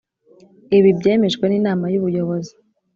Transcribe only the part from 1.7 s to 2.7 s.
y Ubuyobozi